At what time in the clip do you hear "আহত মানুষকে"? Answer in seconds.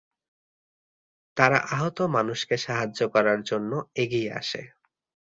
1.73-2.55